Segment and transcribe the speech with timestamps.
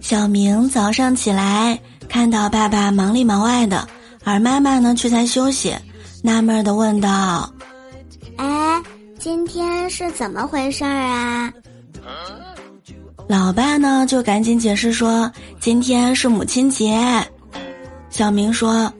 [0.00, 3.86] 小明早上起来，看到爸爸忙里忙外的，
[4.24, 5.74] 而妈妈呢却在休息，
[6.22, 7.52] 纳闷的问道
[8.36, 8.82] ：“哎，
[9.18, 11.52] 今天是怎么回事儿啊？”
[13.28, 15.30] 老爸呢就赶紧解释说
[15.60, 17.00] ：“今天是母亲节。”
[18.10, 18.92] 小明说：“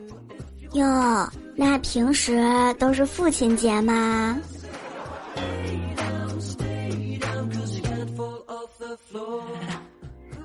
[0.72, 4.38] 哟，那平时都是父亲节吗？”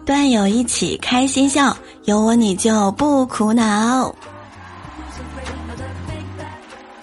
[0.08, 1.76] 段友一起开心笑，
[2.06, 4.16] 有我你就不苦恼。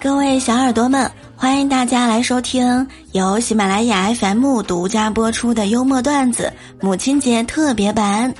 [0.01, 6.51] 各位小耳朵们，欢迎大家来收听由喜马拉雅 FM 独家播出的幽默段子
[6.81, 8.33] 母亲节特别版。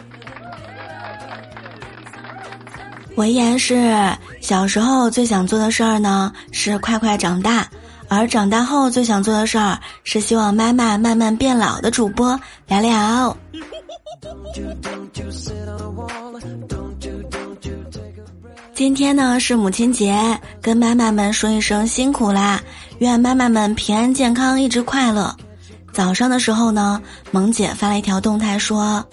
[3.17, 3.95] 文言是：
[4.41, 7.65] 小时候最想做的事儿呢，是快快长大；
[8.09, 13.37] 而长大后最想做的事儿，是希望妈妈慢慢变老的主播聊聊。
[18.75, 22.61] 今天呢是母亲节，跟妈妈们说一声辛苦啦！
[22.99, 25.35] 愿妈妈们平安健康，一直快乐。
[25.93, 29.05] 早上的时候呢，萌姐发了一条动态说，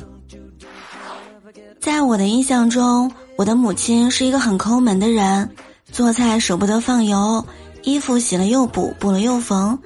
[1.79, 5.49] 在我的印象中，我的母亲是一个很抠门的人，
[5.91, 7.45] 做菜舍不得放油，
[7.83, 9.77] 衣服洗了又补，补了又缝，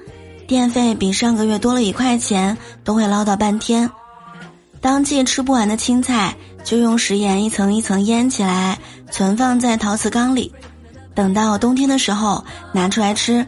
[0.46, 3.88] 电费比上个月多了一块钱，都会唠叨半天。
[4.80, 8.78] 当季吃不完的青菜，就用食盐一层一层腌起来，
[9.10, 10.52] 存放在陶瓷缸里，
[11.14, 13.46] 等到冬天的时候拿出来吃。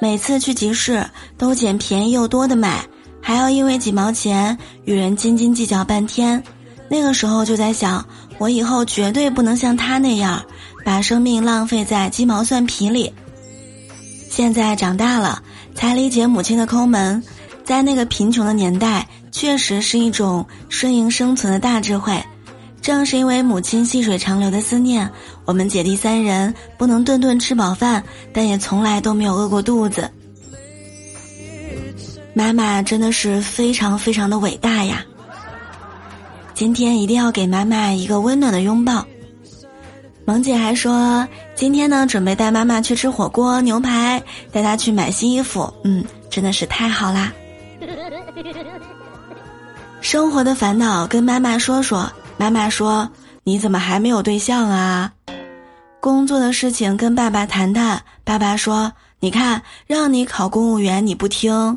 [0.00, 1.08] 每次去集市
[1.38, 2.84] 都捡便宜又多的买，
[3.22, 6.42] 还要因为几毛钱与人斤斤计较半天。
[6.88, 10.44] 那个时候就在想，我以后绝对不能像他那样，
[10.84, 13.10] 把生命浪费在鸡毛蒜皮里。
[14.28, 15.42] 现在长大了，
[15.74, 17.22] 才理解母亲的抠门，
[17.64, 19.06] 在那个贫穷的年代。
[19.36, 22.18] 确实是一种顺应生存的大智慧。
[22.80, 25.06] 正是因为母亲细水长流的思念，
[25.44, 28.02] 我们姐弟三人不能顿顿吃饱饭，
[28.32, 30.10] 但也从来都没有饿过肚子。
[32.32, 35.04] 妈妈真的是非常非常的伟大呀！
[36.54, 39.04] 今天一定要给妈妈一个温暖的拥抱。
[40.24, 45.70] 萌姐还说，今天呢准备带妈妈去吃火锅、牛排，带她去买新衣服。
[45.84, 47.30] 嗯，真的是太好啦！
[50.08, 53.10] 生活的烦恼跟妈妈说说，妈妈说
[53.42, 55.12] ：“你怎么还没有对象啊？”
[55.98, 61.76] 工作的事情跟爸爸谈谈，爸爸说：“你看，让你考公务员你不听。”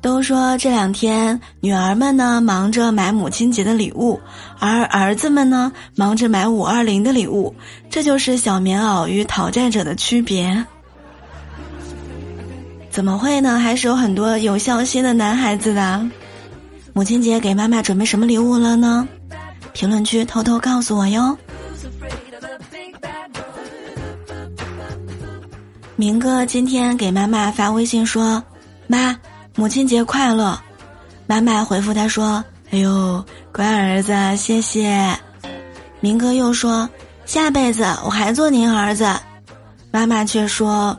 [0.00, 4.20] 都说这两天女儿们呢忙着买母亲节的礼物，
[4.60, 7.52] 而儿子们呢忙着买五二零的礼物，
[7.90, 10.64] 这就是小棉袄与讨债者的区别。
[12.98, 13.60] 怎么会呢？
[13.60, 16.04] 还是有很多有孝心的男孩子的。
[16.92, 19.06] 母亲节给妈妈准备什么礼物了呢？
[19.72, 21.38] 评论区偷偷告诉我哟。
[25.94, 28.42] 明哥今天给妈妈发微信说
[28.88, 29.16] ：“妈，
[29.54, 30.58] 母亲节快乐。”
[31.24, 35.16] 妈妈回复他说：“哎呦，乖儿子，谢谢。”
[36.02, 36.90] 明哥又说
[37.24, 39.08] ：“下辈子我还做您儿子。”
[39.92, 40.98] 妈妈却说：“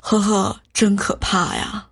[0.00, 1.86] 呵呵。”真可怕呀！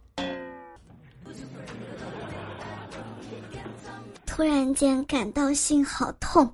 [4.27, 6.53] 突然间感到心好痛。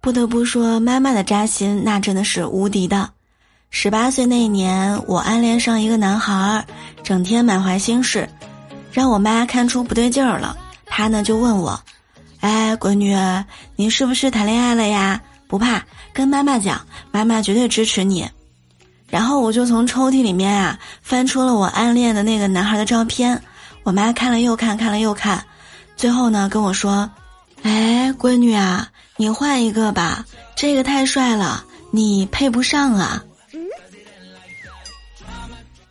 [0.00, 3.10] 不得不说，妈妈的扎心那真的是无敌的。
[3.68, 6.66] 十八岁那年，我暗恋上一个男孩，
[7.02, 8.26] 整天满怀心事，
[8.90, 10.56] 让我妈看出不对劲儿了。
[10.86, 11.78] 她呢就问我
[12.40, 13.14] ：“哎，闺女，
[13.74, 15.84] 你是不是谈恋爱了呀？”不怕，
[16.16, 16.80] 跟妈妈讲，
[17.12, 18.26] 妈妈绝对支持你。
[19.06, 23.38] 然后我就从抽屉里面啊翻出了我暗恋的那个男孩的照片，
[23.82, 25.44] 我妈看了又看，看了又看，
[25.94, 27.08] 最后呢跟我说
[27.62, 28.88] ：“哎，闺女啊，
[29.18, 30.24] 你换一个吧，
[30.56, 33.22] 这个太帅了，你配不上啊。”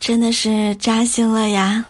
[0.00, 1.84] 真的是扎心了呀。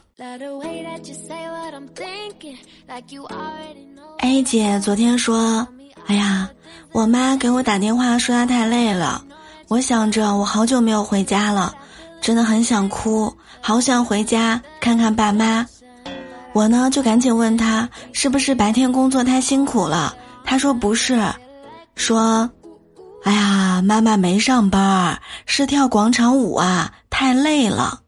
[4.18, 5.66] A 姐昨天说
[6.04, 6.50] ：“哎呀。”
[6.96, 9.22] 我妈给我打电话说她太累了，
[9.68, 11.74] 我想着我好久没有回家了，
[12.22, 15.66] 真的很想哭，好想回家看看爸妈。
[16.54, 21.22] 我呢就赶紧问她是不是白天工作太辛苦了，她说不是，
[21.96, 22.48] 说，
[23.24, 28.00] 哎呀，妈妈没上班，是跳广场舞啊，太累了。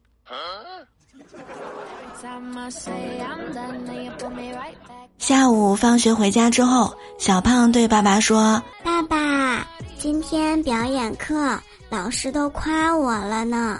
[5.19, 9.67] 下午放学回家之后，小胖对爸爸说：“爸爸，
[9.99, 13.79] 今天表演课老师都夸我了呢。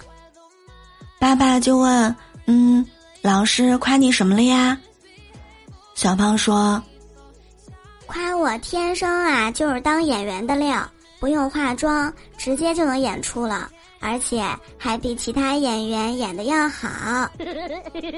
[1.18, 2.14] 爸爸就问
[2.46, 2.86] ：“嗯，
[3.22, 4.78] 老师夸你什么了呀？”
[5.96, 6.80] 小胖说
[8.06, 10.86] ：“夸我天生啊就是当演员的料，
[11.18, 13.68] 不用化妆，直接就能演出了，
[14.00, 14.42] 而且
[14.76, 16.88] 还比其他演员演的要好。”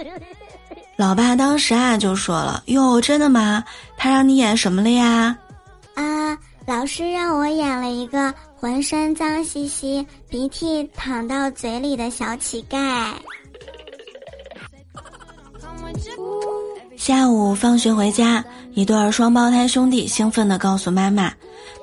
[0.96, 3.62] 老爸当时啊就说了：“哟，真的吗？
[3.96, 5.36] 他让你演什么了呀？”
[5.94, 6.38] 啊。
[6.64, 13.12] 老师让我演了一个浑身脏兮兮、鼻涕淌到嘴里的小乞丐。
[16.96, 18.44] 下午放学回家，
[18.74, 21.31] 一对双胞胎兄弟兴奋地告诉妈妈：“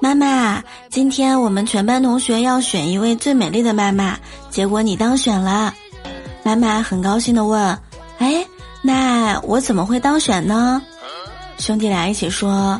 [0.01, 4.17] 妈妈，今天我们全班同学要选一位最美丽的妈妈，
[4.49, 5.73] 结果你当选了。”
[6.41, 7.77] 妈妈很高兴地问
[8.17, 8.45] ：“哎，
[8.81, 10.81] 那我怎么会当选呢？”
[11.59, 12.79] 兄弟俩一起说。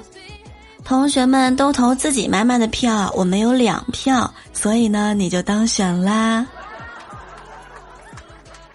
[0.86, 6.48] 同学们都投自己妈妈的票，我们有两票，所以呢，你就当选啦。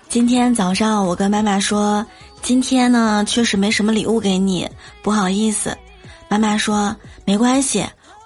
[0.09, 2.07] 今天早上我跟妈妈说，
[2.41, 4.69] 今天呢确实没什么礼物给你，
[5.03, 5.77] 不好意思。
[6.29, 6.95] 妈妈说
[7.25, 7.85] 没关系，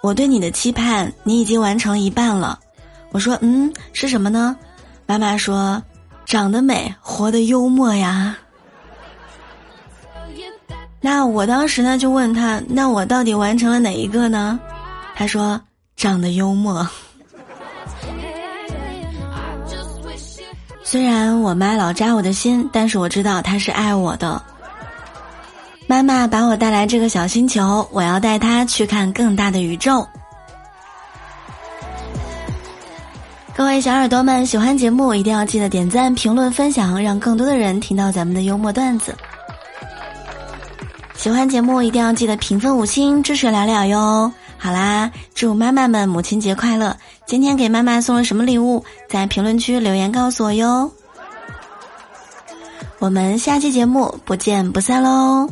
[0.09, 2.59] 我对你的期盼你已经完成一半了。
[3.11, 4.57] 我说嗯，是什么呢？
[5.05, 5.83] 妈妈说，
[6.25, 8.35] 长得美，活得幽默呀。
[10.99, 14.59] 那我当时呢就问他，那我到底完成了哪一个呢？
[15.15, 15.61] 他说
[15.95, 16.89] 长得幽默。
[20.83, 24.43] 虽然我妈老扎我的心，但是我知道她是爱我的。
[25.89, 30.07] 妈妈把我带来这个小星球，我要带她去看更大的宇宙。
[33.57, 39.17] 各位小耳朵们，喜欢节目一定要记得点赞、评论、分享，让更多的人听到咱们的幽默段子。
[41.15, 44.31] 喜欢节目一定要记得评分五星支持聊聊哟！
[44.59, 46.95] 好啦，祝妈妈们母亲节快乐！
[47.25, 48.85] 今天给妈妈送了什么礼物？
[49.09, 50.93] 在评论区留言告诉我哟！
[52.99, 55.49] 我们下期节目不见不散喽！